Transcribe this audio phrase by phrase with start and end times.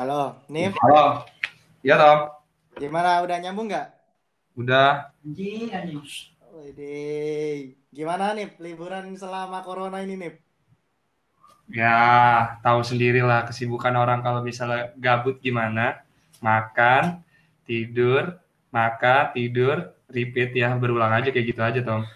[0.00, 0.72] Halo, Nif.
[0.80, 1.28] Halo.
[1.84, 2.32] Iya, Tom.
[2.80, 3.84] Gimana, udah nyambung nggak?
[4.56, 5.12] Udah.
[6.56, 6.96] Wede.
[7.92, 8.56] Gimana, Nif?
[8.64, 10.40] Liburan selama corona ini, Nif?
[11.68, 12.00] Ya,
[12.64, 16.00] tahu sendirilah kesibukan orang kalau misalnya gabut gimana.
[16.40, 17.20] Makan,
[17.68, 18.40] tidur,
[18.72, 20.72] makan, tidur, repeat ya.
[20.80, 22.08] Berulang aja kayak gitu aja, Tom.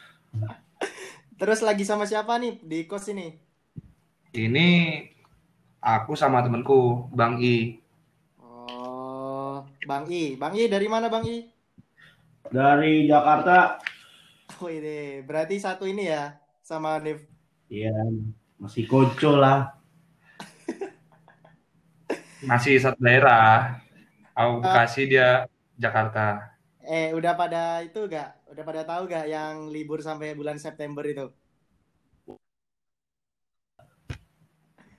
[1.37, 3.37] Terus lagi sama siapa nih di kos ini?
[4.33, 4.69] Ini
[5.85, 7.77] aku sama temenku, Bang I.
[8.41, 10.41] Oh, Bang I.
[10.41, 11.45] Bang I dari mana, Bang I?
[12.49, 13.77] Dari Jakarta.
[14.65, 15.21] Wede.
[15.29, 17.29] Berarti satu ini ya sama Nif.
[17.69, 17.93] Iya,
[18.57, 19.77] masih kocok lah.
[22.49, 23.81] Masih satu daerah.
[24.37, 25.49] Aku Bekasi, dia
[25.81, 26.57] Jakarta.
[26.85, 28.37] Eh, udah pada itu gak?
[28.53, 31.33] Udah pada tahu gak yang libur sampai bulan September itu?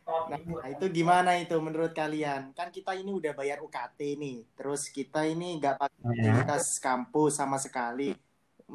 [0.05, 2.41] Nah, itu gimana itu menurut kalian?
[2.57, 7.57] Kan kita ini udah bayar UKT nih, terus kita ini nggak pakai fasilitas kampus sama
[7.65, 8.03] sekali.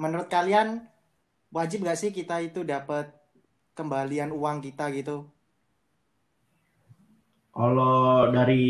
[0.03, 0.69] Menurut kalian
[1.56, 3.06] wajib nggak sih kita itu dapat
[3.78, 5.12] kembalian uang kita gitu?
[7.50, 8.62] Kalau dari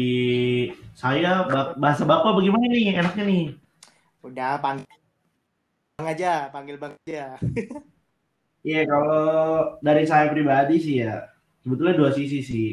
[0.96, 3.42] saya ba- bahasa bapak bagaimana nih enaknya nih?
[4.26, 5.00] Udah panggil
[5.98, 7.20] bang aja, panggil bang aja.
[8.68, 9.20] Iya kalau
[9.86, 11.29] dari saya pribadi sih ya
[11.62, 12.68] sebetulnya dua sisi sih.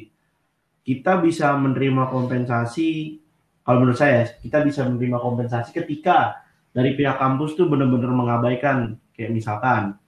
[0.81, 3.19] Kita bisa menerima kompensasi
[3.61, 6.39] kalau menurut saya kita bisa menerima kompensasi ketika
[6.71, 9.99] dari pihak kampus tuh benar-benar mengabaikan kayak misalkan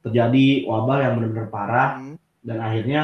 [0.00, 2.16] terjadi wabah yang benar-benar parah Hmm.
[2.40, 3.02] dan akhirnya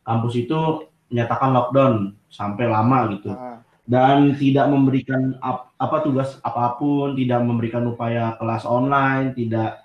[0.00, 1.94] kampus itu menyatakan lockdown
[2.32, 8.32] sampai lama gitu Ah, dan tidak memberikan ap- apa tugas apa pun, tidak memberikan upaya
[8.40, 9.84] kelas online, tidak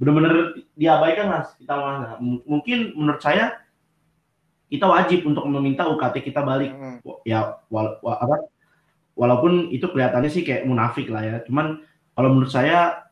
[0.00, 1.76] benar-benar diabaikan mas kita
[2.44, 3.52] mungkin menurut saya
[4.68, 6.72] kita wajib untuk meminta UKT kita balik.
[6.72, 6.98] Hmm.
[7.22, 8.48] ya wal- wa- apa
[9.14, 11.36] walaupun itu kelihatannya sih kayak munafik lah ya.
[11.46, 11.80] Cuman
[12.16, 13.06] kalau menurut saya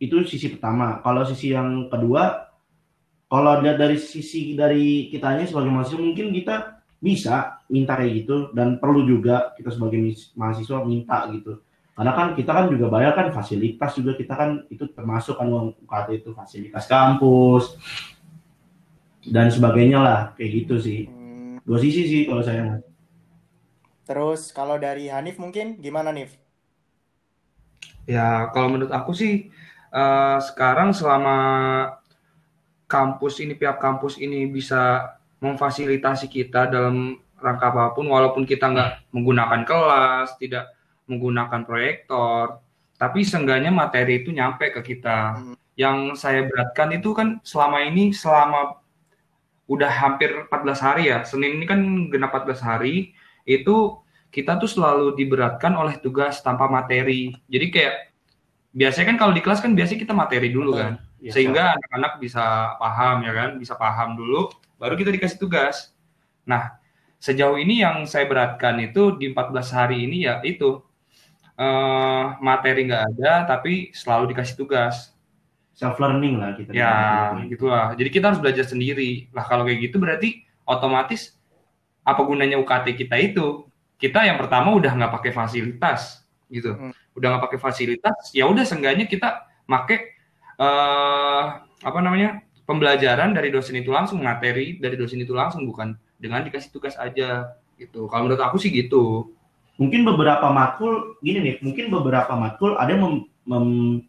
[0.00, 0.98] itu sisi pertama.
[1.04, 2.48] Kalau sisi yang kedua
[3.30, 8.36] kalau dari sisi dari kitanya sebagai mahasiswa mungkin kita bisa minta kayak gitu.
[8.50, 10.00] Dan perlu juga kita sebagai
[10.34, 11.62] mahasiswa minta gitu.
[11.94, 15.84] Karena kan kita kan juga bayar kan fasilitas juga kita kan itu termasuk kan uang
[15.84, 17.76] UKT itu fasilitas kampus
[19.28, 21.60] dan sebagainya lah kayak gitu sih Hmm.
[21.66, 22.82] dua sisi sih kalau saya mas
[24.10, 26.34] Terus kalau dari Hanif mungkin gimana Nif?
[28.10, 29.54] Ya, kalau menurut aku sih
[29.94, 31.38] eh, sekarang selama
[32.90, 39.14] kampus ini pihak kampus ini bisa memfasilitasi kita dalam rangka apa pun, walaupun kita nggak
[39.14, 40.74] menggunakan kelas, tidak
[41.06, 42.58] menggunakan proyektor,
[42.98, 45.38] tapi seenggaknya materi itu nyampe ke kita.
[45.38, 45.54] Hmm.
[45.78, 48.79] Yang saya beratkan itu kan selama ini selama
[49.70, 51.78] udah hampir 14 hari ya, Senin ini kan
[52.10, 53.14] genap 14 hari,
[53.46, 54.02] itu
[54.34, 57.30] kita tuh selalu diberatkan oleh tugas tanpa materi.
[57.46, 57.94] Jadi kayak
[58.74, 62.74] biasanya kan kalau di kelas kan biasanya kita materi dulu kan, Ya, sehingga anak-anak bisa
[62.80, 64.48] paham ya kan, bisa paham dulu,
[64.80, 65.92] baru kita dikasih tugas.
[66.48, 66.80] Nah,
[67.20, 70.80] sejauh ini yang saya beratkan itu di 14 hari ini ya itu
[71.60, 75.12] eh, materi nggak ada, tapi selalu dikasih tugas.
[75.80, 76.92] Self learning lah kita Ya,
[77.32, 77.48] bilangnya.
[77.56, 77.86] gitulah.
[77.96, 79.32] Jadi kita harus belajar sendiri.
[79.32, 81.40] Lah kalau kayak gitu berarti otomatis
[82.04, 83.64] apa gunanya UKT kita itu?
[83.96, 86.20] Kita yang pertama udah nggak pakai fasilitas,
[86.52, 86.76] gitu.
[86.76, 86.92] Hmm.
[87.16, 90.20] Udah nggak pakai fasilitas, ya udah seenggaknya kita make
[90.60, 91.44] eh
[91.80, 96.68] apa namanya pembelajaran dari dosen itu langsung, materi dari dosen itu langsung, bukan dengan dikasih
[96.68, 98.04] tugas aja, gitu.
[98.06, 99.32] Kalau menurut aku sih gitu.
[99.76, 104.00] mungkin beberapa matkul gini nih mungkin beberapa matkul ada yang mem- mem-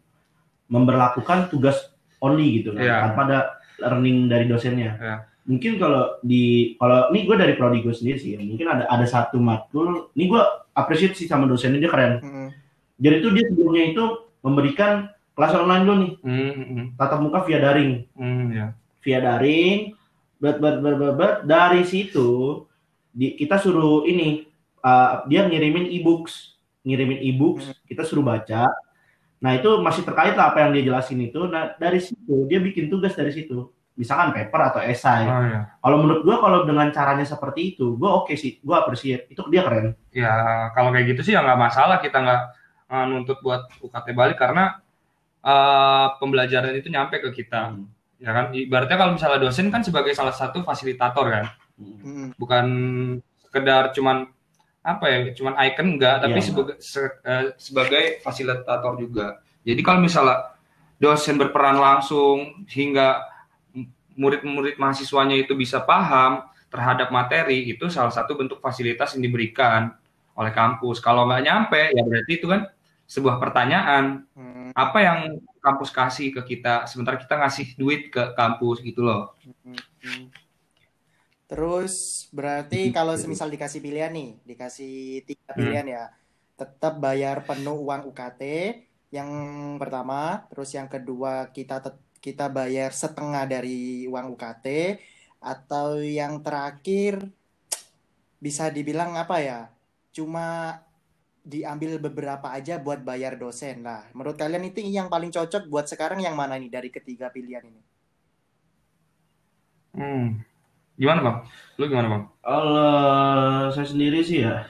[0.72, 2.96] memberlakukan tugas only gitu kan Iya.
[3.04, 3.38] tanpa ada
[3.78, 5.16] learning dari dosennya Iya.
[5.44, 6.42] mungkin kalau di
[6.74, 10.42] kalau ini gue dari prodi gue sendiri sih mungkin ada ada satu matkul ini gue
[10.72, 12.48] appreciate sih sama dosennya dia keren Hmm.
[12.96, 14.04] jadi itu dia sebelumnya itu
[14.40, 14.92] memberikan
[15.32, 18.66] kelas online dulu nih Hmm, hmm, tatap muka via daring hmm, ya.
[19.00, 19.92] via daring
[20.38, 21.34] bet bet bet bet, bet.
[21.44, 22.62] dari situ
[23.08, 24.48] di, kita suruh ini
[24.80, 27.76] uh, dia ngirimin e-books ngirimin e-books Hmm.
[27.84, 28.70] kita suruh baca
[29.42, 32.86] nah itu masih terkait lah apa yang dia jelasin itu nah dari situ dia bikin
[32.86, 35.60] tugas dari situ misalkan paper atau esai Oh ya.
[35.76, 39.60] kalau menurut gua kalau dengan caranya seperti itu gua oke sih gua appreciate itu dia
[39.60, 40.32] keren Ya
[40.72, 42.42] kalau kayak gitu sih ya nggak masalah kita nggak
[42.86, 44.78] uh, nuntut buat UKT balik karena
[45.40, 47.88] uh, pembelajaran itu nyampe ke kita, Hmm.
[48.16, 48.46] ya kan?
[48.52, 51.44] Ibaratnya kalau misalnya dosen kan sebagai salah satu fasilitator kan,
[51.80, 51.96] Hmm.
[51.98, 52.28] Hmm.
[52.38, 52.66] bukan
[53.40, 54.28] sekedar cuman
[54.82, 56.46] apa ya, cuman icon enggak, tapi Iya.
[56.46, 59.38] sebagai se- eh, sebagai fasilitator juga.
[59.62, 60.58] Jadi kalau misalnya
[60.98, 63.22] dosen berperan langsung hingga
[64.18, 69.92] murid-murid mahasiswanya itu bisa paham, terhadap materi itu salah satu bentuk fasilitas yang diberikan
[70.32, 71.04] oleh kampus.
[71.04, 72.64] Kalau nggak nyampe, ya berarti itu kan
[73.04, 74.24] sebuah pertanyaan.
[74.32, 74.72] Hmm.
[74.72, 75.18] Apa yang
[75.60, 79.36] kampus kasih ke kita, sementara kita ngasih duit ke kampus gitu loh.
[79.62, 80.32] Hmm.
[81.52, 82.96] Terus berarti gitu.
[82.96, 85.96] kalau semisal dikasih pilihan nih, dikasih tiga pilihan hmm.
[86.00, 86.04] ya,
[86.56, 88.40] tetap bayar penuh uang UKT
[89.12, 89.28] yang
[89.76, 91.76] pertama, terus yang kedua kita
[92.24, 94.96] kita bayar setengah dari uang UKT
[95.44, 97.20] atau yang terakhir
[98.40, 99.60] bisa dibilang apa ya?
[100.08, 100.80] Cuma
[101.44, 104.08] diambil beberapa aja buat bayar dosen lah.
[104.16, 107.82] Menurut kalian itu yang paling cocok buat sekarang yang mana nih dari ketiga pilihan ini?
[109.92, 110.51] Hmm.
[110.96, 111.36] Gimana bang?
[111.80, 112.22] Lu gimana bang?
[112.42, 112.92] Kalau
[113.72, 114.66] saya sendiri sih ya,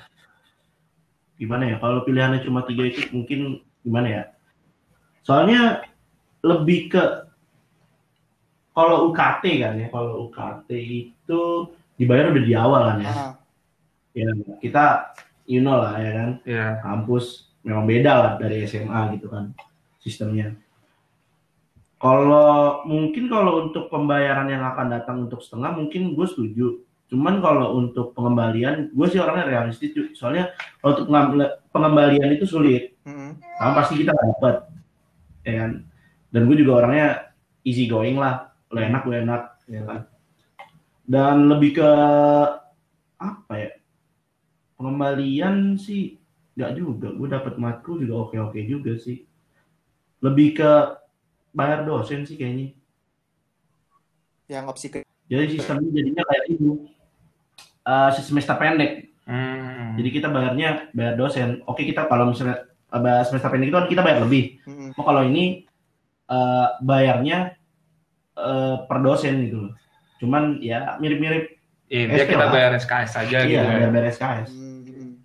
[1.41, 1.77] gimana ya?
[1.83, 4.23] Kalau pilihannya cuma tiga itu mungkin gimana ya?
[5.27, 5.83] Soalnya
[6.43, 7.03] lebih ke
[8.73, 11.41] kalau UKT kan ya, kalau UKT itu
[12.01, 13.13] dibayar udah di awal kan ya.
[13.13, 13.33] Uh.
[14.13, 14.29] Ya
[14.61, 15.17] kita
[15.49, 16.31] you know lah ya kan.
[16.47, 16.71] Yeah.
[16.81, 19.53] Kampus memang beda lah dari SMA gitu kan
[20.03, 20.57] sistemnya.
[22.03, 26.83] Kalau mungkin kalau untuk pembayaran yang akan datang untuk setengah mungkin gue setuju.
[27.07, 29.95] Cuman kalau untuk pengembalian, gue sih orangnya realistis.
[30.19, 30.51] Soalnya
[30.83, 31.07] untuk
[31.71, 32.99] pengembalian itu sulit.
[33.07, 33.73] Mm -hmm.
[33.79, 34.57] Pasti kita nggak dapat
[35.43, 35.73] ya kan
[36.31, 37.35] dan gue juga orangnya
[37.67, 40.01] easy going lah lo enak lo enak ya kan
[41.07, 41.91] dan lebih ke
[43.19, 43.71] apa ya
[44.79, 46.19] pengembalian sih
[46.55, 49.27] nggak juga gue dapat matkul juga oke oke juga sih
[50.23, 50.73] lebih ke
[51.53, 52.75] bayar dosen sih kayaknya
[54.49, 56.89] yang opsi ke jadi sistemnya jadinya kayak itu
[57.89, 59.97] uh, semester pendek hmm.
[60.01, 64.21] jadi kita bayarnya bayar dosen oke kita kalau misalnya semester pendek itu kan kita bayar
[64.21, 64.61] lebih.
[64.69, 64.93] Hmm.
[64.93, 65.65] Oh, kalau ini
[66.29, 67.57] uh, bayarnya
[68.37, 69.73] uh, per dosen gitu loh.
[70.21, 71.57] Cuman ya mirip-mirip.
[71.93, 72.53] Iya, kita lah.
[72.53, 73.65] bayar SKS saja iya, gitu.
[73.65, 74.51] Iya, bayar SKS.
[74.53, 75.21] Hmm.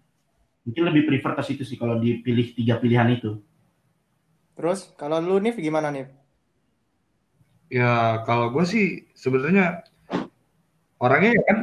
[0.67, 3.39] Mungkin lebih prefer ke situ sih kalau dipilih tiga pilihan itu.
[4.57, 6.09] Terus kalau lu nih gimana nih?
[7.69, 9.85] Ya kalau gue sih sebenarnya
[10.97, 11.57] orangnya kan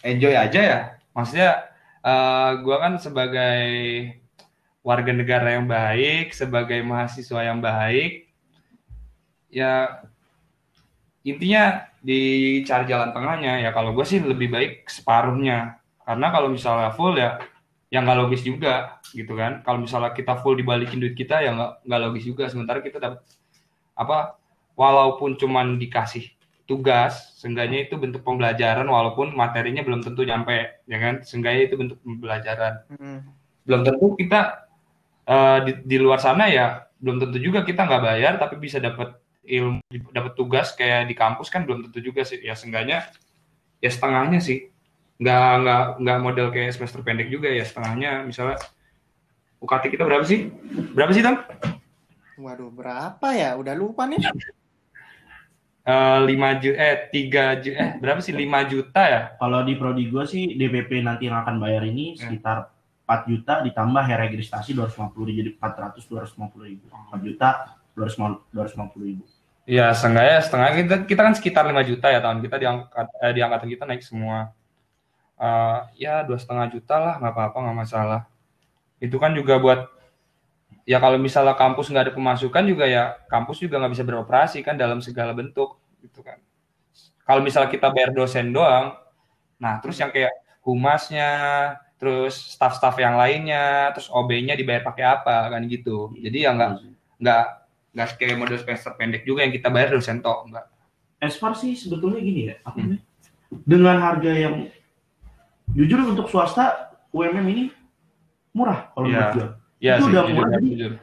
[0.00, 0.80] enjoy aja ya.
[1.12, 1.68] Maksudnya
[2.00, 3.68] uh, eh, gue kan sebagai
[4.80, 8.32] warga negara yang baik, sebagai mahasiswa yang baik,
[9.52, 10.00] ya
[11.20, 17.12] intinya dicari jalan tengahnya ya kalau gue sih lebih baik separuhnya karena kalau misalnya full
[17.12, 17.36] ya
[17.90, 19.66] yang nggak logis juga gitu kan.
[19.66, 21.50] Kalau misalnya kita full dibalikin duit kita ya
[21.82, 22.46] nggak logis juga.
[22.46, 23.26] Sementara kita dapat
[23.98, 24.38] apa
[24.78, 26.30] walaupun cuman dikasih
[26.70, 31.14] tugas seenggaknya itu bentuk pembelajaran walaupun materinya belum tentu nyampe ya kan.
[31.26, 32.86] Seenggaknya itu bentuk pembelajaran.
[32.96, 33.20] Hmm.
[33.60, 34.66] belum tentu kita
[35.28, 39.14] uh, di, di luar sana ya belum tentu juga kita nggak bayar tapi bisa dapat
[39.44, 42.38] ilmu dapat tugas kayak di kampus kan belum tentu juga sih.
[42.38, 43.10] Ya seenggaknya
[43.82, 44.69] ya setengahnya sih
[45.20, 48.24] nggak nggak nggak model kayak semester pendek juga ya setengahnya.
[48.24, 48.56] Misalnya
[49.60, 50.48] UKT kita berapa sih?
[50.96, 51.44] Berapa sih tam
[52.40, 53.54] waduh berapa ya?
[53.60, 54.18] Udah lupa nih.
[55.80, 56.22] Uh,
[56.60, 58.32] juta eh tiga juta eh berapa sih?
[58.32, 59.22] Lima juta ya?
[59.36, 62.26] Kalau di prodi gue sih DPP nanti yang akan bayar ini ya.
[62.26, 62.72] sekitar
[63.04, 66.84] 4 juta ditambah hair registrasi 250 ribu jadi 400 250 ribu.
[66.88, 67.48] 4 juta
[67.98, 69.24] 250 ribu.
[69.66, 73.40] Iya, setengahnya setengah kita kita kan sekitar 5 juta ya tahun kita diangkat eh, di
[73.42, 74.54] angkatan kita naik semua.
[75.40, 78.20] Uh, ya dua setengah juta lah nggak apa-apa nggak masalah.
[79.00, 79.88] Itu kan juga buat
[80.84, 84.76] ya kalau misalnya kampus nggak ada pemasukan juga ya kampus juga nggak bisa beroperasi kan
[84.76, 86.36] dalam segala bentuk gitu kan.
[87.24, 88.98] Kalau misalnya kita bayar dosen doang,
[89.56, 91.30] nah terus yang kayak humasnya,
[92.00, 96.10] terus staff-staff yang lainnya, terus OB-nya dibayar pakai apa kan gitu.
[96.18, 96.70] Jadi ya nggak
[97.20, 97.44] nggak
[97.94, 100.66] nggak kayak model semester pendek juga yang kita bayar dosen tok enggak.
[101.20, 102.96] Esfar sih sebetulnya gini ya, hmm.
[103.68, 104.72] dengan harga yang
[105.76, 107.64] jujur untuk swasta UMM ini
[108.54, 109.12] murah kalau ya.
[109.12, 109.48] menurut gue.
[109.80, 110.50] Ya, itu sih, udah murah.
[110.60, 110.96] Jujur, jadi,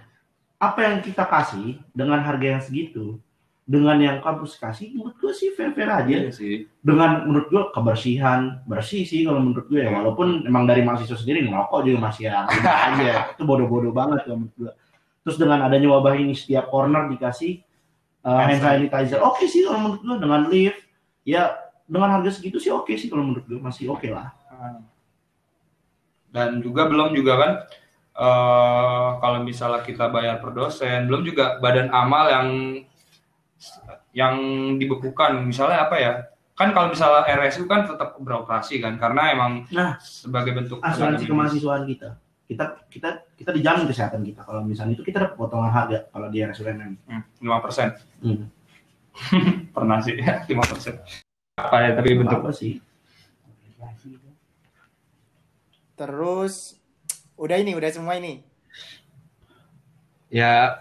[0.58, 3.06] apa yang kita kasih dengan harga yang segitu,
[3.68, 6.08] dengan yang kampus kasih menurut gue sih fair fair aja.
[6.08, 6.66] Iya sih.
[6.82, 9.92] dengan menurut gue kebersihan bersih sih kalau menurut gue ya.
[9.92, 12.48] Walaupun emang dari mahasiswa sendiri ngerokok juga masih ya
[12.92, 13.34] aja.
[13.36, 14.72] Itu bodoh-bodoh banget kalau menurut gue
[15.28, 17.60] terus dengan adanya wabah ini setiap corner dikasih
[18.24, 20.80] uh, hand sanitizer oke okay sih kalau menurut gue dengan lift
[21.28, 21.52] ya
[21.84, 24.32] dengan harga segitu sih oke okay sih kalau menurut gue masih oke okay lah
[26.34, 27.52] dan juga belum juga kan
[28.18, 32.48] uh, kalau misalnya kita bayar per dosen belum juga badan amal yang
[34.18, 34.36] yang
[34.82, 35.46] dibekukan.
[35.46, 36.14] Misalnya apa ya?
[36.58, 41.86] Kan kalau misalnya RSU kan tetap beroperasi kan karena emang nah, sebagai bentuk asuransi kemahasiswaan
[41.86, 42.18] kita.
[42.50, 44.42] Kita kita kita dijamin kesehatan kita.
[44.42, 47.94] Kalau misalnya itu kita dapat potongan harga kalau di RSUMM hmm, lima persen.
[48.26, 48.50] Hmm.
[49.76, 50.98] pernah sih ya lima persen.
[51.62, 52.82] Apa ya tapi bentuk apa sih
[55.98, 56.78] Terus
[57.34, 58.46] udah ini, udah semua ini.
[60.30, 60.78] Ya,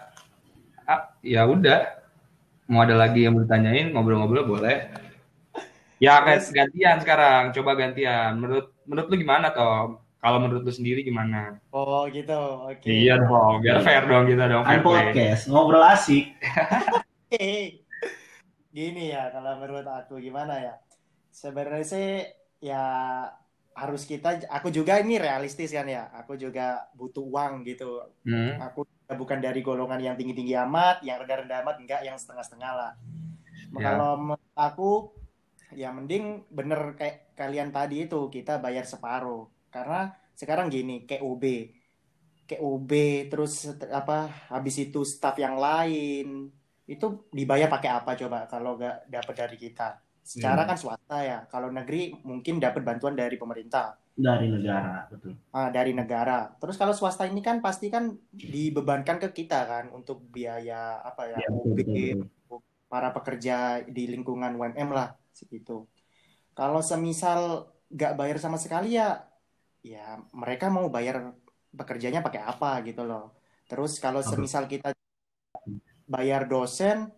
[0.85, 1.96] ah, ya udah.
[2.68, 4.92] Mau ada lagi yang mau ditanyain, ngobrol-ngobrol boleh.
[5.96, 8.37] Ya Terus- gantian sekarang, coba gantian.
[8.37, 9.96] Menurut menurut lu gimana Tom?
[10.20, 11.56] Kalau menurut lu sendiri gimana?
[11.73, 12.37] Oh gitu,
[12.68, 12.85] oke.
[12.85, 14.66] Iya dong, biar fair dong kita dong.
[14.66, 16.37] Kan podcast, ngobrol asik.
[17.32, 17.80] Hehehe.
[18.75, 20.75] Gini ya, kalau menurut aku gimana ya?
[21.32, 22.08] Sebenarnya sih
[22.61, 22.85] ya
[23.76, 26.09] harus kita, aku juga ini realistis kan ya.
[26.25, 28.00] Aku juga butuh uang gitu.
[28.25, 28.56] Hmm.
[28.73, 32.92] Aku bukan dari golongan yang tinggi-tinggi amat, yang rendah-rendah amat, enggak yang setengah-setengah lah.
[33.76, 33.92] Ya.
[33.92, 35.12] Kalau menurut aku
[35.76, 39.45] ya mending bener kayak kalian tadi itu kita bayar separuh.
[39.68, 41.04] Karena sekarang gini.
[41.04, 41.28] Kayak
[42.56, 42.92] OB
[43.28, 46.49] terus apa habis itu staff yang lain
[46.87, 50.05] itu dibayar pakai apa coba kalau nggak dapat dari kita?
[50.26, 50.71] Secara Hmm.
[50.75, 51.38] kan swasta ya.
[51.47, 53.95] Kalau negeri mungkin dapat bantuan dari pemerintah.
[54.16, 55.37] Dari negara, betul.
[55.54, 56.50] Ah, dari negara.
[56.59, 61.38] Terus kalau swasta ini kan pasti kan dibebankan ke kita kan untuk biaya apa ya,
[61.38, 61.95] Ya, betul, OB, betul,
[62.26, 62.59] betul.
[62.90, 65.87] para pekerja di lingkungan UMM lah segitu.
[66.56, 69.23] Kalau semisal nggak bayar sama sekali ya,
[69.85, 71.37] ya mereka mau bayar
[71.76, 73.37] pekerjanya pakai apa gitu loh.
[73.68, 74.90] Terus kalau semisal kita
[76.06, 77.11] bayar dosen,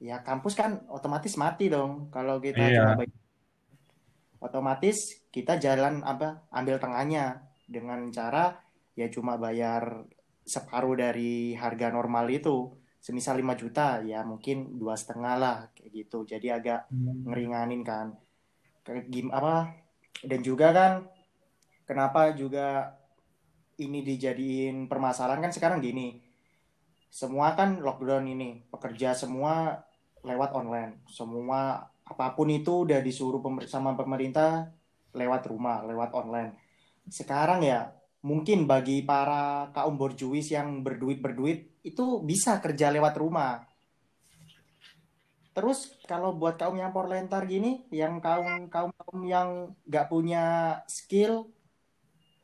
[0.00, 2.08] ya kampus kan otomatis mati dong.
[2.08, 2.80] Kalau kita Iya.
[2.80, 3.16] cuma bayar,
[4.40, 4.96] otomatis
[5.28, 7.44] kita jalan apa, ambil tengahnya.
[7.70, 8.58] Dengan cara
[8.98, 10.02] ya cuma bayar
[10.42, 12.74] separuh dari harga normal itu.
[13.00, 16.26] Semisal 5 juta ya mungkin dua setengah lah kayak gitu.
[16.26, 16.90] Jadi agak
[17.28, 18.16] ngeringanin kan.
[19.08, 19.70] Gim apa
[20.26, 20.92] dan juga kan
[21.86, 22.98] kenapa juga
[23.78, 25.46] ini dijadiin permasalahan?
[25.46, 26.18] Kan sekarang gini
[27.10, 29.82] semua kan lockdown ini pekerja semua
[30.28, 31.60] lewat online semua
[32.10, 34.48] apa pun itu udah disuruh pemer- sama pemerintah
[35.20, 36.50] lewat rumah lewat online
[37.18, 37.78] sekarang ya
[38.28, 41.58] mungkin bagi para kaum borjuis yang berduit berduit
[41.90, 43.50] itu bisa kerja lewat rumah
[45.54, 45.78] Terus
[46.10, 47.68] kalau buat kaum yang porlentar gini,
[48.00, 49.48] yang kaum kaum kaum yang
[49.88, 50.38] nggak punya
[50.96, 51.32] skill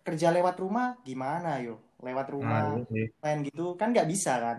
[0.06, 1.72] kerja lewat rumah, gimana yo?
[2.06, 3.06] Lewat Nah, rumah iya sih.
[3.22, 4.58] main gitu kan nggak bisa kan?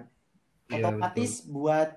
[0.69, 1.89] Iya, Otomatis buat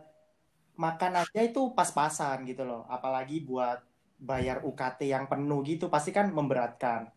[0.85, 2.89] makan aja itu pas-pasan gitu loh.
[2.89, 3.85] Apalagi buat
[4.21, 7.13] bayar UKT yang penuh gitu pasti kan memberatkan.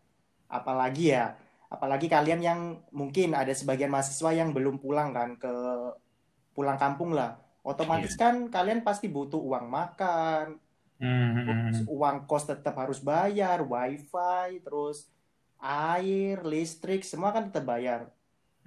[0.52, 1.24] Apalagi ya,
[1.72, 2.60] apalagi kalian yang
[2.92, 5.52] mungkin ada sebagian mahasiswa yang belum pulang kan ke
[6.56, 7.40] pulang kampung lah.
[7.64, 10.60] Otomatis kan kalian pasti butuh uang makan,
[11.02, 11.90] Hmm, hmm, terus hmm.
[11.90, 15.10] uang kos tetap harus bayar, wifi, terus
[15.58, 18.00] air, listrik, semua kan tetap bayar.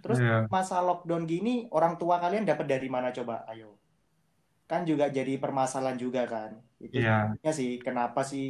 [0.03, 0.45] Terus Iya.
[0.51, 3.47] masa lockdown gini, orang tua kalian dapat dari mana coba?
[3.47, 3.76] Ayo.
[4.69, 6.51] Kan juga jadi permasalahan juga kan.
[6.85, 7.11] Itu Iya.
[7.15, 8.45] sebabnya sih, kenapa sih?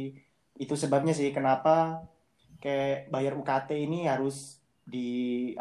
[0.62, 1.70] Itu sebabnya sih kenapa
[2.62, 4.34] kayak bayar UKT ini harus
[4.92, 4.98] di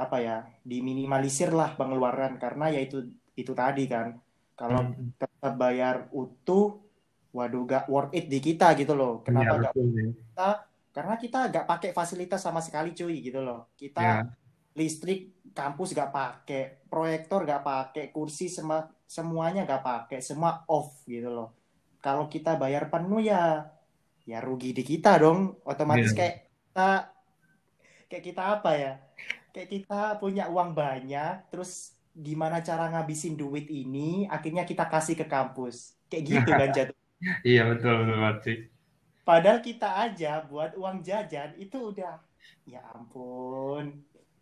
[0.04, 0.34] apa ya,
[0.72, 2.98] diminimalisir lah pengeluaran karena ya itu
[3.42, 4.08] itu tadi kan.
[4.60, 5.14] Kalau Hmm.
[5.22, 6.64] tetap bayar utuh,
[7.36, 9.12] waduh gak worth it di kita gitu loh.
[9.22, 9.86] Iya, Kenapa gak betul
[10.18, 10.42] kita?
[10.96, 13.58] Karena kita gak pakai fasilitas sama sekali cuy gitu loh.
[13.82, 14.14] Kita Iya.
[14.78, 15.20] Listrik
[15.58, 21.50] kampus gak pakai, proyektor gak pakai, kursi semua semuanya gak pakai, semua off gitu loh.
[22.06, 23.66] Kalau kita bayar penuh ya,
[24.30, 25.40] ya rugi di kita dong.
[25.66, 26.18] Otomatis Iya.
[26.18, 26.36] kayak
[26.70, 26.90] kita,
[28.10, 28.92] kayak kita apa ya?
[29.54, 31.72] Kayak kita punya uang banyak, terus
[32.14, 34.30] gimana cara ngabisin duit ini?
[34.30, 35.76] Akhirnya kita kasih ke kampus,
[36.10, 36.96] kayak gitu kan jatuh.
[37.46, 38.58] Iya, betul betul sih.
[39.28, 42.16] Padahal kita aja buat uang jajan itu udah,
[42.64, 43.86] ya ampun.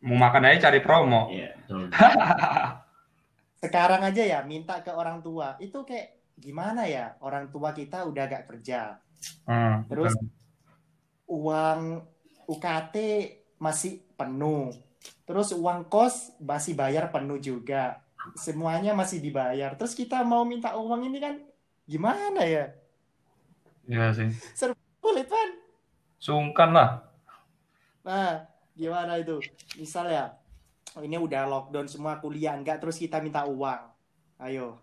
[0.03, 1.29] Mau makan aja cari promo.
[1.29, 1.87] Iya, betul.
[3.65, 8.23] sekarang aja ya minta ke orang tua itu kayak gimana ya orang tua kita udah
[8.25, 9.01] gak kerja
[9.49, 10.13] Hmm, Terus?
[10.13, 10.29] betul.
[11.25, 11.81] uang
[12.45, 12.95] UKT
[13.57, 14.69] masih penuh
[15.25, 18.05] terus uang kos masih bayar penuh juga
[18.37, 21.41] semuanya masih dibayar terus kita mau minta uang ini kan
[21.83, 22.69] gimana ya
[23.85, 24.29] Iya sih.
[24.53, 25.49] sulit kan
[26.17, 27.01] Sungkan lah.
[28.01, 28.45] nah
[28.75, 29.39] gimana itu
[29.79, 30.25] misal ya
[31.01, 33.81] ini udah lockdown semua kuliah enggak terus kita minta uang
[34.43, 34.79] ayo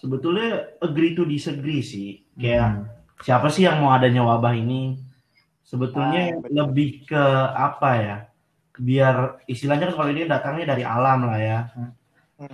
[0.00, 2.24] Sebetulnya agree to disagree sih.
[2.40, 2.84] Kayak Hmm.
[3.20, 4.96] siapa sih yang mau adanya wabah ini?
[4.96, 6.56] Ah, Sebetulnya betul.
[6.56, 8.16] lebih ke apa ya?
[8.80, 11.58] Biar istilahnya kan kalau ini datangnya dari alam lah ya.
[11.76, 11.92] Hmm.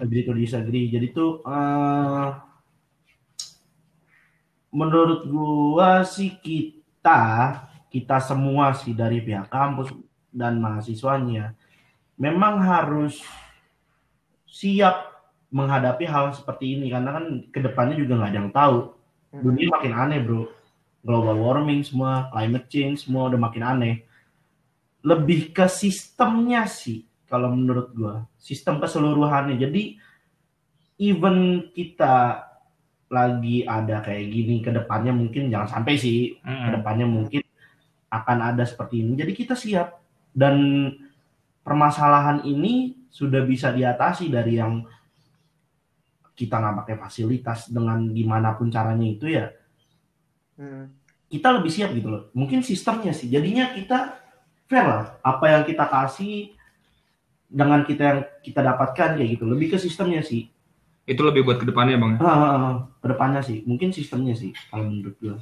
[0.02, 0.90] Agree to disagree.
[0.90, 2.28] Jadi tuh eh,
[4.74, 7.22] menurut gua sih kita
[7.92, 9.94] kita semua sih dari pihak kampus
[10.34, 11.56] dan mahasiswanya
[12.18, 13.20] memang harus
[14.48, 15.14] siap
[15.52, 18.76] menghadapi hal seperti ini karena kan ke depannya juga nggak ada yang tahu
[19.36, 20.48] dunia makin aneh bro
[21.06, 23.96] global warming semua, climate change semua udah makin aneh.
[25.06, 29.54] Lebih ke sistemnya sih kalau menurut gua, sistem keseluruhannya.
[29.54, 30.02] Jadi
[30.98, 32.42] even kita
[33.06, 36.58] lagi ada kayak gini ke depannya mungkin jangan sampai sih Mm-mm.
[36.66, 37.42] ke depannya mungkin
[38.22, 39.12] akan ada seperti ini.
[39.18, 40.00] Jadi kita siap
[40.32, 40.56] dan
[41.66, 44.84] permasalahan ini sudah bisa diatasi dari yang
[46.36, 49.48] kita nggak pakai fasilitas dengan gimana pun caranya itu ya
[50.56, 50.88] Hmm.
[51.28, 52.32] kita lebih siap gitu loh.
[52.32, 53.28] Mungkin sistemnya sih.
[53.28, 54.16] Jadinya kita
[54.64, 55.20] fair lah.
[55.20, 56.56] Apa yang kita kasih
[57.46, 59.44] dengan kita yang kita dapatkan kayak gitu.
[59.44, 60.48] Lebih ke sistemnya sih.
[61.04, 62.12] Itu lebih buat ke depannya bang.
[62.18, 62.74] Ah, ah, ah.
[62.98, 63.62] ke depannya sih.
[63.68, 65.36] Mungkin sistemnya sih kalau menurut gue.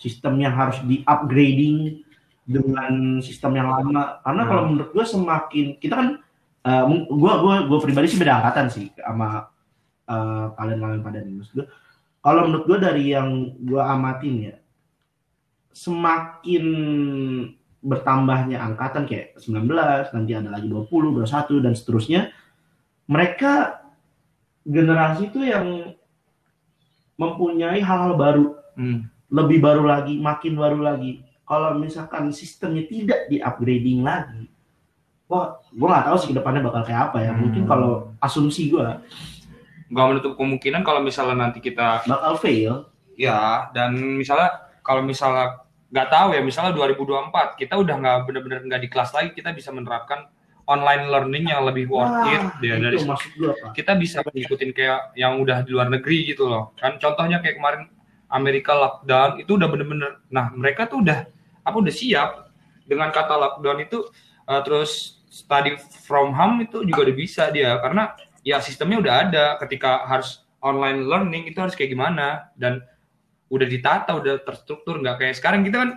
[0.00, 2.02] Sistem yang harus di upgrading
[2.44, 4.20] dengan sistem yang lama.
[4.20, 4.50] Karena Hmm.
[4.52, 6.08] kalau menurut gue semakin kita kan,
[6.64, 9.48] eh, gue gua gua pribadi sih beda angkatan sih sama
[10.04, 11.32] eh, kalian-kalian pada nih.
[11.40, 11.66] Maksud gue,
[12.20, 14.54] kalau menurut gue dari yang gue amatin ya,
[15.72, 16.64] semakin
[17.84, 22.32] bertambahnya angkatan kayak 19, nanti ada lagi 20, 21 dan seterusnya,
[23.08, 23.80] mereka
[24.64, 25.92] generasi itu yang
[27.16, 29.06] mempunyai hal-hal baru, Hmm.
[29.30, 31.22] lebih baru lagi, makin baru lagi.
[31.44, 34.48] Kalau misalkan sistemnya tidak di-upgrading lagi,
[35.26, 37.32] wah, gue nggak tahu sih ke depannya bakal kayak apa ya.
[37.32, 37.70] Mungkin Hmm.
[37.70, 38.88] kalau asumsi gue
[39.86, 45.60] Gak menutup kemungkinan kalau misalnya nanti kita bakal fail, ya dan misalnya kalau misalnya
[45.92, 49.70] nggak tahu ya misalnya 2024 kita udah nggak bener-bener nggak di kelas lagi kita bisa
[49.70, 50.26] menerapkan
[50.66, 53.70] online learning yang lebih worth Wah, it ya dari gue pak.
[53.76, 57.86] kita bisa ngikutin kayak yang udah di luar negeri gitu loh kan contohnya kayak kemarin
[58.26, 61.28] Amerika lockdown itu udah bener-bener nah mereka tuh udah
[61.64, 62.52] apa udah siap.
[62.84, 64.04] Dengan kata lockdown itu
[64.46, 67.80] eh, terus study from home itu juga udah bisa dia.
[67.80, 68.12] Karena
[68.44, 69.44] ya sistemnya udah ada.
[69.58, 72.52] Ketika harus online learning itu harus kayak gimana?
[72.54, 72.84] Dan
[73.48, 75.64] udah ditata udah terstruktur nggak kayak sekarang.
[75.64, 75.90] Kita kan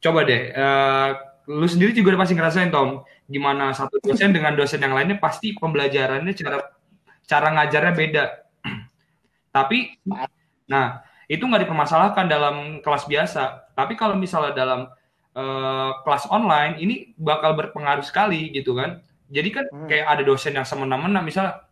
[0.00, 1.10] coba deh eh,
[1.48, 5.56] lu sendiri juga udah pasti ngerasain Tom gimana satu dosen dengan dosen yang lainnya pasti
[5.56, 6.58] pembelajarannya cara
[7.24, 8.24] cara ngajarnya beda.
[9.56, 10.00] Tapi
[10.68, 13.74] nah itu nggak dipermasalahkan dalam kelas biasa.
[13.74, 14.80] Tapi kalau misalnya dalam
[15.34, 19.02] eh, kelas online ini bakal berpengaruh sekali gitu kan.
[19.32, 19.88] Jadi kan Hmm.
[19.90, 21.66] kayak ada dosen yang semena-mena misalnya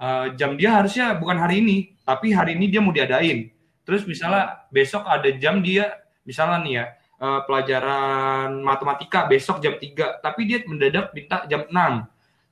[0.00, 3.48] eh, jam dia harusnya bukan hari ini tapi hari ini dia mau diadain.
[3.86, 5.94] Terus misalnya besok ada jam dia
[6.26, 6.84] misalnya nih ya
[7.22, 12.04] eh, pelajaran matematika besok jam 3 tapi dia mendadak minta jam 6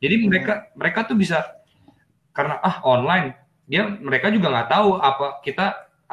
[0.03, 1.40] jadi mereka mereka tuh bisa
[2.37, 3.35] karena ah online.
[3.64, 5.67] Dia mereka juga nggak tahu apa kita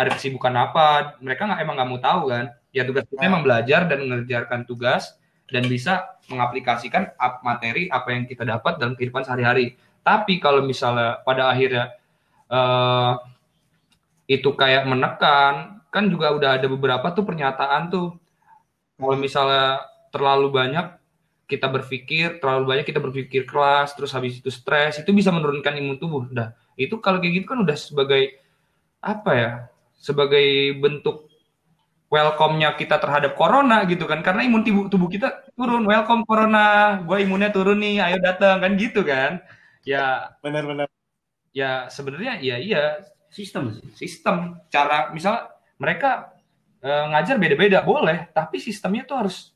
[0.07, 2.45] ada kesibukan apa mereka nggak emang nggak mau tahu kan?
[2.71, 5.15] Ya tugas kita emang belajar dan mengerjakan tugas
[5.51, 9.75] dan bisa mengaplikasikan ap- materi apa yang kita dapat dalam kehidupan sehari-hari.
[10.01, 11.91] Tapi kalau misalnya pada akhirnya
[12.49, 13.13] eh,
[14.29, 18.15] itu kayak menekan kan juga udah ada beberapa tuh pernyataan tuh.
[18.95, 19.83] Kalau misalnya
[20.13, 20.85] terlalu banyak
[21.49, 25.99] kita berpikir terlalu banyak kita berpikir keras terus habis itu stres itu bisa menurunkan imun
[25.99, 26.23] tubuh.
[26.31, 28.39] Dah itu kalau kayak gitu kan udah sebagai
[29.01, 29.51] apa ya
[30.01, 31.29] sebagai bentuk
[32.11, 34.19] welcome-nya kita terhadap corona gitu kan.
[34.25, 38.71] Karena imun tubuh tubuh kita turun welcome corona gue imunnya turun nih ayo datang kan
[38.75, 39.39] gitu kan.
[39.87, 40.89] Ya Benar-benar.
[41.55, 42.83] ya sebenarnya ya iya.
[43.31, 43.87] Sistem sih.
[43.95, 45.47] sistem cara misal
[45.79, 46.35] mereka
[46.83, 48.27] eh, ngajar beda-beda boleh.
[48.35, 49.55] Tapi sistemnya tuh harus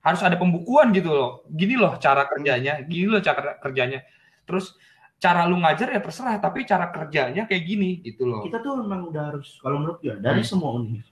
[0.00, 1.30] harus ada pembukuan gitu loh.
[1.52, 4.00] Gini loh cara kerjanya gini loh cara kerjanya.
[4.48, 4.72] Terus
[5.20, 9.12] cara lu ngajar ya terserah tapi cara kerjanya kayak gini gitu loh Kita tuh memang
[9.12, 10.48] udah harus, kalau menurut gue, dari Hmm.
[10.48, 11.04] semua univ,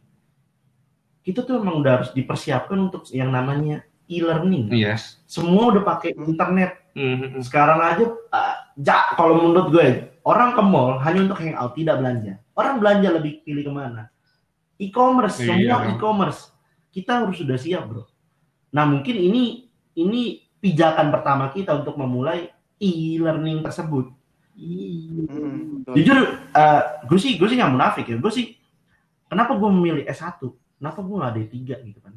[1.21, 4.73] kita tuh memang udah harus dipersiapkan untuk yang namanya e-learning.
[4.73, 6.81] yes Semua udah pakai internet.
[6.97, 7.45] Mhm.
[7.45, 9.89] Sekarang aja, uh, ja, kalau menurut gue,
[10.25, 12.33] orang ke mall hanya untuk hangout, tidak belanja.
[12.57, 14.09] Orang belanja lebih pilih ke mana?
[14.81, 15.93] E-commerce, semua Iya.
[15.95, 16.49] e-commerce.
[16.89, 18.09] Kita harus sudah siap, bro.
[18.73, 24.11] Nah, mungkin ini ini pijakan pertama kita untuk memulai e-learning tersebut.
[24.59, 25.87] Hmm.
[25.95, 26.19] Jujur,
[26.51, 28.19] eh, gue sih gue sih nggak munafik ya.
[28.19, 28.59] Gue sih,
[29.31, 30.43] kenapa gue memilih S1?
[30.79, 31.55] Kenapa gue nggak D3
[31.87, 32.15] gitu kan?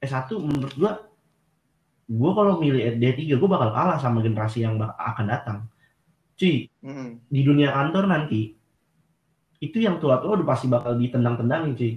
[0.00, 0.92] S1 menurut gue,
[2.10, 5.58] gue kalau milih D3 gue bakal kalah sama generasi yang akan datang.
[6.36, 7.20] Cuy, Hmm.
[7.28, 8.56] di dunia kantor nanti
[9.60, 11.92] itu yang tua-tua udah pasti bakal ditendang-tendangin cuy.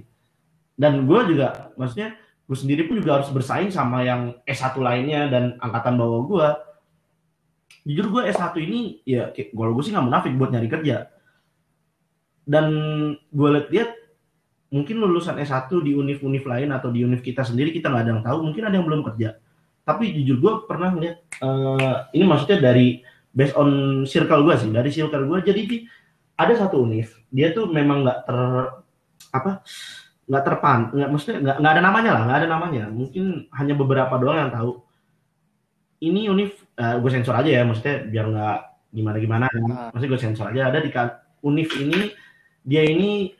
[0.76, 2.12] Dan gue juga, maksudnya
[2.44, 6.48] gue sendiri pun juga harus bersaing sama yang S1 lainnya dan angkatan bawah gue.
[7.82, 11.10] Jujur gue S1 ini ya kalau gue sih nggak munafik buat nyari kerja.
[12.46, 12.66] Dan
[13.18, 13.90] gue lihat-lihat
[14.70, 18.22] mungkin lulusan S1 di univ-univ lain atau di univ kita sendiri kita nggak ada yang
[18.22, 19.36] tahu, mungkin ada yang belum kerja.
[19.84, 24.88] Tapi jujur gue pernah ngeliat eh, ini maksudnya dari based on circle gue sih dari
[24.94, 25.84] circle gue jadi di-
[26.38, 28.38] ada satu univ dia tuh memang nggak ter
[29.34, 29.50] apa
[30.30, 34.38] nggak terpan nggak maksudnya nggak ada namanya lah nggak ada namanya mungkin hanya beberapa doang
[34.38, 34.83] yang tahu
[36.10, 38.58] ini univ uh, gue sensor aja ya maksudnya biar nggak
[38.94, 39.90] gimana gimana uh.
[39.90, 40.90] maksudnya gue sensor aja ada di
[41.44, 42.12] univ ini
[42.64, 43.32] dia ini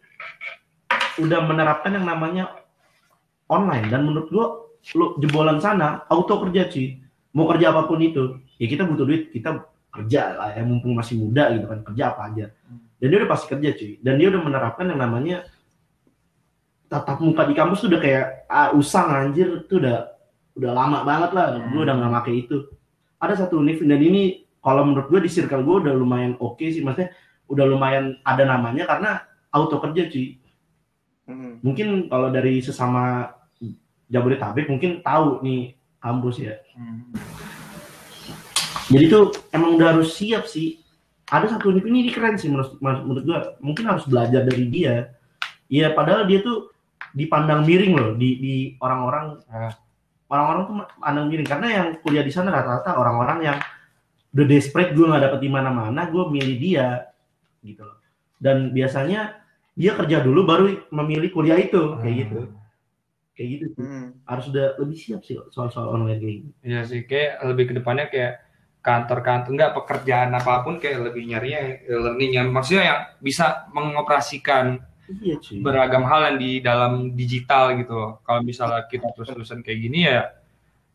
[1.18, 2.52] udah menerapkan yang namanya
[3.48, 3.88] online.
[3.88, 4.46] Dan menurut gue
[5.00, 7.00] lo jebolan sana auto kerja sih
[7.32, 11.16] mau kerja apa pun itu ya kita butuh duit kita kerja lah ya mumpung masih
[11.16, 12.46] muda gitu kan kerja apa aja.
[13.00, 15.48] Dan dia udah pasti kerja cuy dan dia udah menerapkan yang namanya
[16.92, 20.13] tatap muka di kampus tuh udah kayak ah, usang anjir tuh udah
[20.54, 21.70] udah lama banget lah hmm.
[21.74, 22.56] gue udah nggak pakai itu
[23.18, 26.74] ada satu univ dan ini kalau menurut gue di circle gue udah lumayan oke okay
[26.74, 27.10] sih maksudnya
[27.50, 29.10] udah lumayan ada namanya karena
[29.50, 30.38] auto kerja cuy
[31.28, 31.62] hmm.
[31.62, 33.34] mungkin kalau dari sesama
[34.04, 37.12] Jabodetabek mungkin tahu nih kampus ya hmm.
[38.94, 40.78] jadi tuh emang udah harus siap sih
[41.28, 45.14] ada satu univ ini keren sih menurut menurut gue mungkin harus belajar dari dia
[45.72, 46.70] Iya, padahal dia tuh
[47.14, 49.74] dipandang miring loh di di orang-orang orang ah.
[50.34, 53.58] Orang-orang tuh pandang miring karena yang kuliah di sana rata-rata orang-orang yang
[54.34, 57.06] udah desperate gue nggak dapet di mana-mana gue milih dia
[57.62, 58.02] gitu loh
[58.42, 59.38] dan biasanya
[59.78, 62.46] dia kerja dulu baru memilih kuliah itu kayak gitu ah.
[63.38, 63.82] kayak gitu sih.
[63.86, 64.06] Hmm.
[64.26, 68.06] harus udah lebih siap sih soal-soal online kayak gitu iya sih kayak lebih ke depannya
[68.10, 68.42] kayak
[68.84, 75.36] kantor-kantor enggak pekerjaan apa pun kayak lebih nyarinya learning yang maksudnya yang bisa mengoperasikan Iya,
[75.36, 75.60] cuy.
[75.60, 78.16] beragam hal yang di dalam digital gitu.
[78.24, 80.32] Kalau misalnya kita terus-terusan kayak gini ya,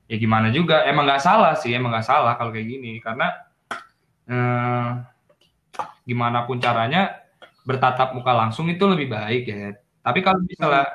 [0.09, 0.81] ya gimana juga.
[0.89, 2.97] Emang nggak salah sih, emang nggak salah kalau kayak gini.
[2.97, 3.27] Karena
[4.25, 4.89] eh,
[6.09, 7.21] gimana pun caranya
[7.69, 9.77] bertatap muka langsung itu lebih baik ya.
[10.01, 10.89] Tapi kalau misalnya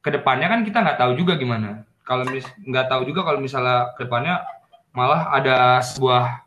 [0.00, 1.84] ke depannya kan kita nggak tahu juga gimana.
[2.06, 4.40] Kalau mis nggak tahu juga kalau misalnya ke depannya
[4.96, 6.46] malah ada sebuah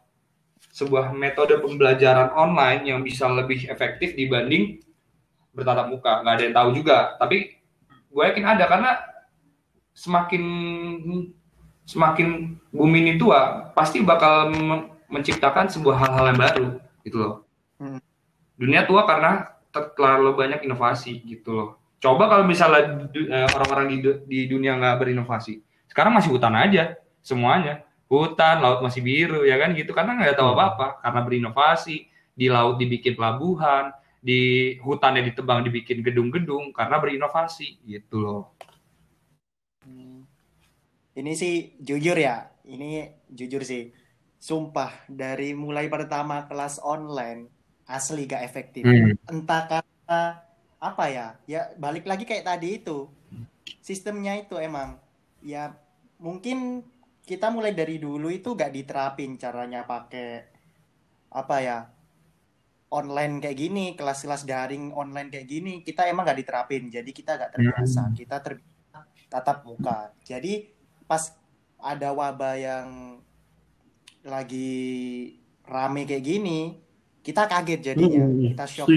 [0.74, 4.82] sebuah metode pembelajaran online yang bisa lebih efektif dibanding
[5.60, 6.24] bertatap muka.
[6.24, 6.98] Nggak ada yang tahu juga.
[7.20, 7.38] Tapi
[8.10, 8.92] gue yakin ada karena
[9.94, 10.44] semakin
[11.84, 14.54] semakin bumi ini tua pasti bakal
[15.10, 16.68] menciptakan sebuah hal-hal yang baru
[17.04, 17.36] gitu loh.
[17.80, 18.00] Hmm.
[18.60, 21.70] dunia tua karena terlalu banyak inovasi gitu loh.
[22.04, 26.96] Coba kalau misalnya eh, orang-orang di, di dunia nggak berinovasi sekarang masih hutan aja
[27.26, 27.84] semuanya.
[28.10, 29.92] Hutan laut masih biru ya kan gitu.
[29.92, 31.02] Karena nggak tahu apa-apa.
[31.02, 38.44] Karena berinovasi di laut dibikin pelabuhan di hutannya ditebang dibikin gedung-gedung karena berinovasi gitu loh.
[39.88, 40.28] Hmm.
[41.16, 43.96] Ini sih jujur ya, ini jujur sih.
[44.40, 47.52] Sumpah dari mulai pertama kelas online
[47.88, 48.84] asli gak efektif.
[48.88, 49.16] Hmm.
[49.28, 50.22] Entah karena
[50.80, 51.28] apa ya?
[51.48, 53.08] Ya balik lagi kayak tadi itu.
[53.80, 55.00] Sistemnya itu emang
[55.40, 55.76] ya
[56.20, 56.84] mungkin
[57.24, 60.44] kita mulai dari dulu itu gak diterapin caranya pakai
[61.30, 61.78] apa ya
[62.90, 66.90] online kayak gini, kelas-kelas daring online kayak gini, kita emang gak diterapin.
[66.90, 68.10] Jadi kita gak terbiasa.
[68.10, 68.16] Hmm.
[68.18, 68.70] Kita terbiasa
[69.30, 70.10] tatap muka.
[70.26, 70.74] Jadi
[71.06, 71.38] pas
[71.78, 72.88] ada wabah yang
[74.26, 74.72] lagi
[75.70, 76.82] rame kayak gini,
[77.22, 78.26] kita kaget jadinya.
[78.26, 78.90] Hmm, kita shock.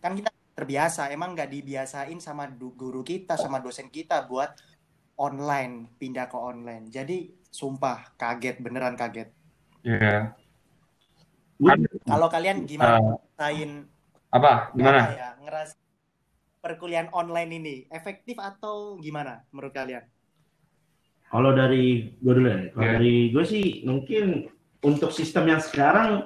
[0.00, 4.56] Kan kita terbiasa, emang gak dibiasain sama guru kita, sama dosen kita buat
[5.20, 6.88] online, pindah ke online.
[6.88, 9.28] Jadi sumpah kaget, beneran kaget.
[9.84, 10.00] Iya.
[10.00, 10.22] Yeah.
[12.06, 13.70] Kalau kalian gimana uh, ngerasain
[14.30, 14.52] apa?
[14.78, 15.00] Gimana?
[15.10, 15.74] Ya, ngeras
[16.62, 20.04] perkuliahan online ini efektif atau gimana menurut kalian?
[21.28, 22.60] Kalau dari gue dulu ya.
[22.72, 22.92] Kalau yeah.
[22.96, 24.48] dari gue sih mungkin
[24.80, 26.24] untuk sistem yang sekarang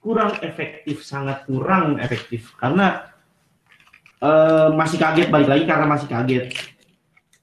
[0.00, 3.10] kurang efektif, sangat kurang efektif karena
[4.20, 6.46] uh, masih kaget balik lagi karena masih kaget.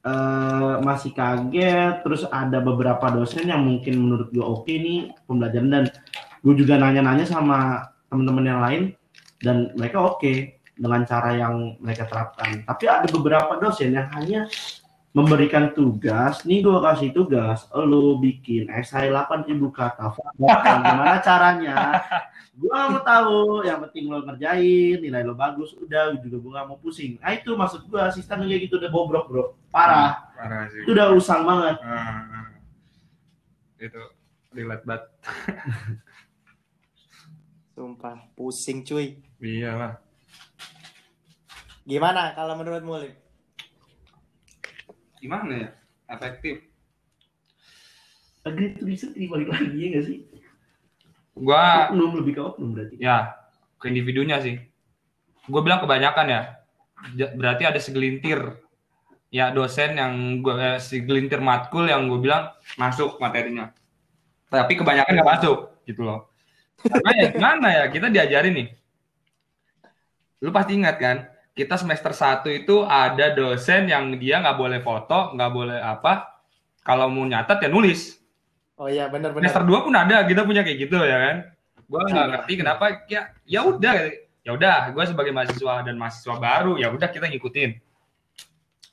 [0.08, 5.68] Uh, masih kaget terus ada beberapa dosen yang mungkin menurut gue oke okay nih pembelajaran
[5.68, 5.86] dan
[6.41, 8.84] gue juga nanya-nanya sama teman-teman yang lain
[9.43, 12.62] dan mereka oke okay dengan cara yang mereka terapkan.
[12.63, 14.45] Tapi ada beberapa dosen yang hanya
[15.17, 21.76] memberikan tugas, nih gue kasih tugas, lo bikin esai 8000 kata, gimana caranya?
[22.54, 26.67] Gue gak mau tahu, yang penting lo ngerjain, nilai lo bagus, udah juga gue gak
[26.69, 27.17] mau pusing.
[27.17, 30.21] Nah itu maksud gue, sistem kayak gitu udah bobrok bro, parah.
[30.21, 30.86] Hmm, parah sih.
[30.86, 31.82] Itu udah usang banget.
[31.82, 32.50] Hmm, hmm.
[33.89, 34.02] Itu
[34.54, 35.04] relate banget.
[37.78, 39.22] Sumpah, pusing cuy.
[39.38, 39.94] Iya lah.
[41.86, 43.13] Gimana kalau menurut Mulik?
[45.22, 45.70] Gimana ya?
[46.10, 46.66] Efektif.
[48.42, 50.26] Agak riset balik lagi ya gak sih?
[51.38, 52.98] Gua oknum lebih ke oknum berarti.
[52.98, 53.38] Ya,
[53.78, 54.58] ke individunya sih.
[55.46, 56.42] Gue bilang kebanyakan ya.
[57.38, 58.58] Berarti ada segelintir
[59.30, 63.70] ya dosen yang gue eh, segelintir matkul yang gue bilang masuk materinya.
[64.50, 66.34] Tapi kebanyakan nggak masuk gitu loh.
[66.78, 68.68] Karena ya gimana ya, kita diajarin nih.
[70.46, 71.18] Lu pasti ingat kan,
[71.58, 76.38] kita semester 1 itu ada dosen yang dia nggak boleh foto, nggak boleh apa.
[76.86, 78.22] Kalau mau nyatat ya nulis.
[78.78, 79.50] Oh iya benar-benar.
[79.50, 81.38] Semester 2 pun ada, kita punya kayak gitu ya kan.
[81.90, 82.32] Gue nggak Iya.
[82.36, 83.94] ngerti kenapa ya ya udah
[84.46, 87.80] ya udah gue sebagai mahasiswa dan mahasiswa baru ya udah kita ngikutin.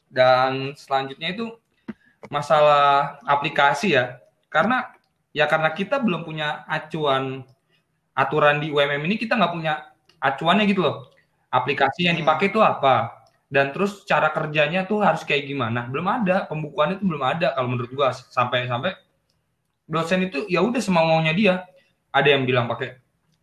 [0.09, 1.53] Dan selanjutnya itu
[2.33, 4.25] masalah aplikasi ya.
[4.49, 4.89] Karena
[5.37, 7.45] ya karena kita belum punya acuan
[8.15, 9.91] aturan di UMM ini kita nggak punya
[10.23, 11.11] acuannya gitu loh.
[11.51, 12.27] Aplikasi yang Hmm.
[12.27, 13.27] dipakai itu apa?
[13.51, 15.87] Dan terus cara kerjanya tuh harus kayak gimana?
[15.87, 18.99] Belum ada, pembukuan itu belum ada kalau menurut gua sampai sampai
[19.87, 21.55] dosen itu ya udah semau maunya dia.
[22.11, 22.99] Ada yang bilang pakai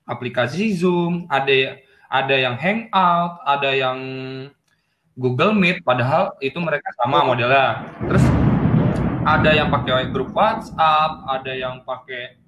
[0.08, 1.80] aplikasi Zoom, ada
[2.12, 4.00] ada yang Hangout, ada yang
[5.16, 7.88] Google Meet, padahal itu mereka sama modelnya.
[8.04, 8.24] Terus
[9.24, 12.41] ada yang pakai grup WhatsApp, ada yang pakai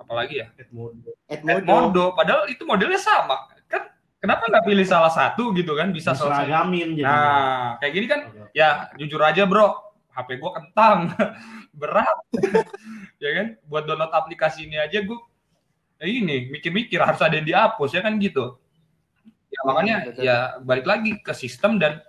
[0.00, 0.46] apa lagi ya?
[0.56, 1.12] Edmodo.
[1.28, 1.60] Edmodo.
[1.60, 3.52] Edmodo, padahal itu modelnya sama.
[3.68, 6.48] Kan kenapa nggak pilih salah satu gitu kan bisa selesai?
[6.48, 7.04] Diseragamin jadi.
[7.04, 8.56] Nah, kayak gini kan Oke.
[8.56, 9.76] ya jujur aja bro,
[10.16, 10.98] HP gue kentang,
[11.80, 12.18] berat,
[13.24, 13.46] ya kan?
[13.68, 15.18] Buat download aplikasi ini aja gue,
[16.00, 18.56] ya ini mikir-mikir harus ada yang dihapus ya kan gitu.
[19.50, 20.22] Ya makanya betul.
[20.24, 22.00] ya balik lagi ke sistem dan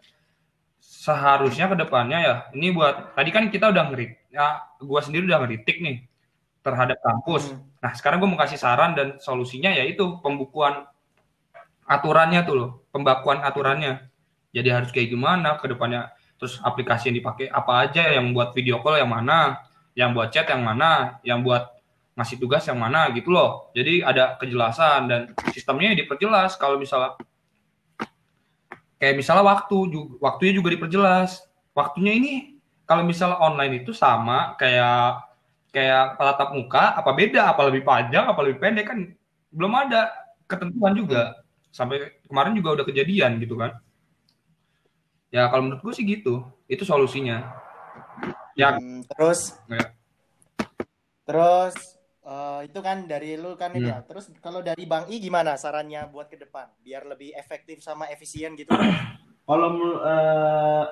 [0.77, 5.41] seharusnya ke depannya ya ini buat tadi kan kita udah ngerit, ya gue sendiri udah
[5.41, 6.05] ngeritik nih
[6.61, 7.51] terhadap kampus.
[7.51, 7.61] Hmm.
[7.81, 10.85] Nah sekarang gue mau kasih saran dan solusinya yaitu pembukuan
[11.89, 14.07] aturannya tuh loh, pembakuan aturannya.
[14.53, 16.13] Jadi harus kayak gimana ke depannya.
[16.37, 19.61] Terus aplikasi yang dipakai apa aja, yang buat video call yang mana,
[19.93, 21.69] yang buat chat yang mana, yang buat
[22.17, 23.71] ngasih tugas yang mana gitu loh.
[23.73, 25.21] Jadi ada kejelasan dan
[25.53, 27.17] sistemnya diperjelas kalau misalnya
[29.01, 31.41] kayak misalnya waktu juga, waktunya juga diperjelas.
[31.71, 32.33] Waktunya ini
[32.83, 35.30] kalau misalnya online itu sama kayak
[35.71, 37.55] kayak tatap muka apa beda?
[37.55, 38.85] Apa lebih panjang apa lebih pendek?
[38.91, 38.99] Kan
[39.49, 40.11] belum ada
[40.45, 41.41] ketentuan juga.
[41.71, 43.79] Sampai kemarin juga udah kejadian gitu kan.
[45.31, 46.43] Ya kalau menurut gue sih gitu.
[46.67, 47.55] Itu solusinya.
[48.53, 48.75] Ya.
[48.75, 49.55] Hmm, terus?
[49.71, 49.95] Ya.
[51.21, 51.95] terus
[52.27, 53.87] eh, itu kan dari lu kan Hmm.
[53.87, 54.03] ya.
[54.03, 56.67] Terus kalau dari Bang I gimana sarannya buat ke depan?
[56.83, 58.75] Biar lebih efektif sama efisien gitu?
[59.47, 59.69] Kalau
[60.03, 60.85] eh,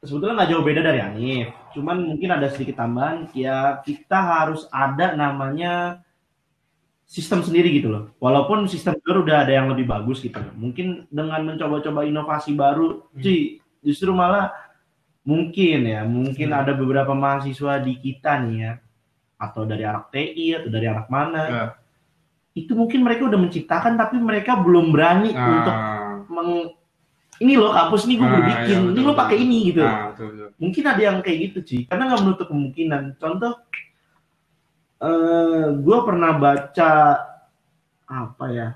[0.00, 3.28] sebetulnya nggak jauh beda dari Anif, cuman mungkin ada sedikit tambahan.
[3.36, 6.00] Ya kita harus ada namanya
[7.04, 8.04] sistem sendiri gitu loh.
[8.22, 10.38] Walaupun sistem baru udah ada yang lebih bagus gitu.
[10.56, 14.54] Mungkin dengan mencoba-coba inovasi baru, sih justru malah
[15.26, 16.60] mungkin ya, mungkin Hmm.
[16.64, 18.72] ada beberapa mahasiswa di kita nih ya,
[19.36, 21.64] atau dari anak TI atau dari anak mana, Ya.
[22.56, 26.72] itu mungkin mereka udah menciptakan tapi mereka belum berani untuk nah, meng
[27.40, 29.80] ini loh kampus nih gue Ah, udah iya, bikin, betul, ini lo pakai ini gitu.
[29.80, 30.48] nah, betul, betul.
[30.60, 33.02] Mungkin ada yang kayak gitu sih, karena nggak menutup kemungkinan.
[33.16, 33.52] Contoh,
[35.00, 36.90] eh gue pernah baca
[38.04, 38.68] apa ya,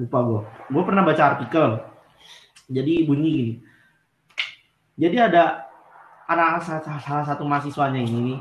[0.00, 0.42] lupa gue.
[0.72, 1.68] Gue pernah baca artikel.
[2.72, 3.54] Jadi bunyi gini.
[4.98, 5.68] Jadi ada
[6.24, 8.40] anak salah salah satu mahasiswanya ini nih,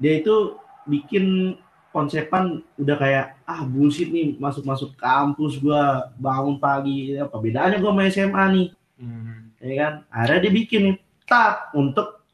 [0.00, 1.56] dia itu bikin
[1.90, 7.92] konsepan udah kayak ah bullshit nih masuk masuk kampus gua bangun pagi apa bedanya gua
[7.92, 8.68] sama SMA nih?
[9.00, 9.38] Hmm.
[9.58, 9.92] ya kan?
[10.08, 10.84] Akhirnya dia bikin
[11.26, 12.24] tak untuk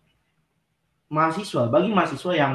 [1.08, 1.68] mahasiswa.
[1.68, 2.52] Bagi mahasiswa yang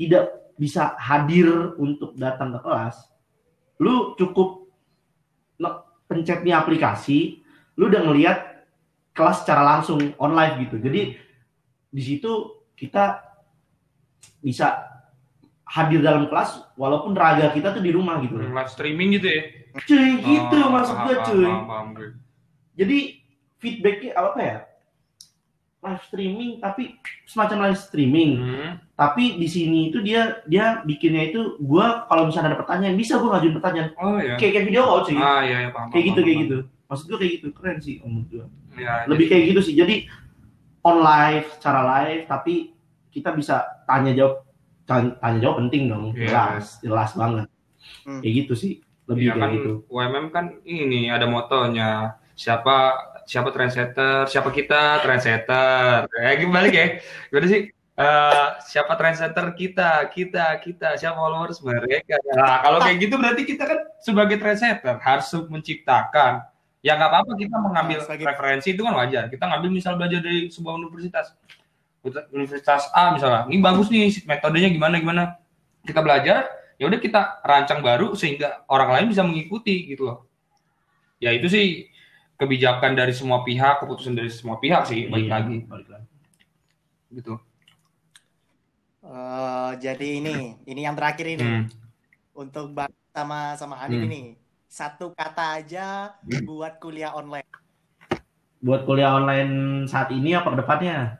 [0.00, 2.96] tidak bisa hadir untuk datang ke kelas
[3.80, 4.68] lu cukup
[6.04, 7.40] pencet nih aplikasi
[7.78, 8.38] lu udah ngelihat
[9.14, 10.82] kelas secara langsung online gitu.
[10.82, 11.14] Jadi
[11.90, 13.22] di situ kita
[14.42, 14.89] bisa
[15.70, 18.34] hadir dalam kelas walaupun raga kita tuh di rumah gitu.
[18.36, 19.40] Live streaming gitu ya?
[19.80, 21.46] Cuy gitu Oh, maksud paham, gue paham, cuy.
[21.46, 22.08] paham, paham gue.
[22.74, 22.98] jadi
[23.56, 24.56] feedbacknya apa ya?
[25.80, 28.30] Live streaming tapi semacam live streaming.
[28.36, 28.72] Hmm.
[28.92, 33.32] tapi di sini itu dia dia bikinnya itu gua kalau misalnya ada pertanyaan bisa gua
[33.32, 33.88] ngajuin pertanyaan.
[33.96, 36.20] Oh ya kayak kayak video call sih ah iya ya paham kayak paham, gitu paham,
[36.20, 36.44] kayak paham.
[36.44, 36.58] gitu.
[36.84, 37.46] Maksud gua kayak gitu.
[37.56, 38.44] Keren sih om gua.
[38.76, 39.74] Ya, lebih jadi- kayak gitu sih.
[39.74, 39.94] Jadi
[40.82, 42.54] on live secara live tapi
[43.08, 43.56] kita bisa
[43.88, 44.44] tanya jawab
[44.90, 46.04] tanya, tanya jawab penting dong.
[46.18, 46.26] Iya.
[46.26, 47.46] jelas jelas banget.
[48.04, 48.20] Hmm.
[48.20, 48.72] kayak gitu sih
[49.08, 49.72] lebih Iya kayak kan gitu.
[49.90, 52.18] UMM kan ini ada motonya.
[52.34, 52.76] Siapa
[53.26, 56.10] siapa trendsetter siapa kita trendsetter.
[56.10, 56.86] Eh balik ya.
[57.30, 57.62] Gimana sih?
[58.00, 60.88] Eh, siapa trendsetter kita kita kita.
[60.96, 62.16] Siapa followers mereka.
[62.34, 66.46] Nah kalau kayak gitu berarti kita kan sebagai trendsetter harus menciptakan.
[66.80, 69.28] Ya nggak apa-apa kita mengambil Nah, referensi itu kan wajar.
[69.28, 71.36] Kita ngambil misal belajar dari sebuah universitas
[72.32, 75.22] universitas A misalnya ini bagus nih metodenya gimana gimana
[75.84, 76.48] kita belajar
[76.80, 80.18] ya udah kita rancang baru sehingga orang lain bisa mengikuti gitu loh
[81.20, 81.92] ya itu sih
[82.40, 86.08] kebijakan dari semua pihak keputusan dari semua pihak sih balik Iya, lagi balik lagi.
[87.12, 87.36] gitu
[89.00, 91.64] Eh, jadi ini, ini yang terakhir ini Hmm.
[92.36, 92.76] untuk
[93.10, 94.08] sama sama Hanif Hmm.
[94.12, 94.22] ini.
[94.70, 96.14] satu kata aja
[96.46, 97.42] buat kuliah online.
[98.62, 101.18] Buat kuliah online saat ini apa ke depannya?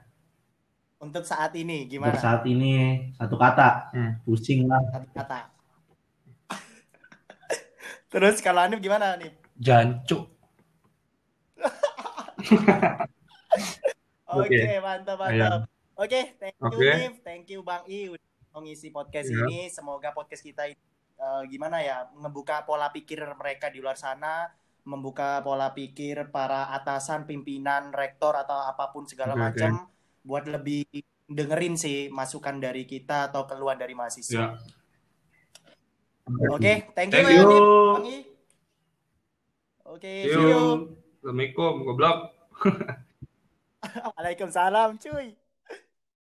[1.01, 2.21] Untuk saat ini Untuk gimana?
[2.21, 2.73] saat ini
[3.17, 3.89] satu kata.
[3.91, 4.13] Hmm.
[4.23, 4.85] Pusing lah.
[4.93, 5.39] Satu kata.
[8.13, 9.33] Terus kalau Anip gimana nih?
[9.57, 10.29] Jancuk.
[14.31, 14.79] Oke, Oke.
[14.79, 15.61] mantap mantap.
[15.97, 16.91] Oke, thank you Oke.
[16.97, 19.43] Nif, thank you Bang I udah mau ngisi podcast Iya.
[19.43, 19.69] ini.
[19.69, 20.77] Semoga podcast kita eh,
[21.47, 24.49] gimana ya, ngebuka pola pikir mereka di luar sana,
[24.83, 29.43] membuka pola pikir para atasan, pimpinan, rektor atau apa pun segala oke.
[29.43, 29.73] macam
[30.25, 30.87] buat lebih
[31.31, 34.57] dengerin sih masukan dari kita atau keluhan dari mahasiswa.
[34.57, 34.59] Ya.
[36.51, 38.23] Oke, thank you, Thank you.
[39.91, 40.95] Oke, See see you.
[41.19, 41.73] Assalamualaikum.
[41.83, 42.19] Goblok.
[44.15, 45.35] Waalaikumsalam, cuy.